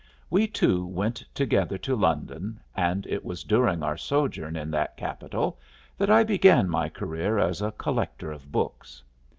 We 0.31 0.47
two 0.47 0.83
went 0.83 1.17
together 1.35 1.77
to 1.77 1.95
London, 1.95 2.59
and 2.75 3.05
it 3.05 3.23
was 3.23 3.43
during 3.43 3.83
our 3.83 3.97
sojourn 3.97 4.55
in 4.55 4.71
that 4.71 4.97
capital 4.97 5.59
that 5.99 6.09
I 6.09 6.23
began 6.23 6.67
my 6.67 6.89
career 6.89 7.37
as 7.37 7.61
a 7.61 7.71
collector 7.73 8.31
of 8.31 8.51
books. 8.51 9.03